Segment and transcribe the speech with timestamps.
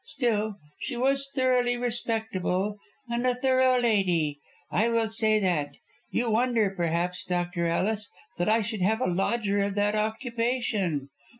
[0.03, 4.39] Still, she was thoroughly respectable, and a thorough lady,
[4.71, 5.75] I will say that.
[6.09, 7.67] You wonder, perhaps, Dr.
[7.67, 8.09] Ellis,
[8.39, 11.09] that I should have a lodger of that occupation.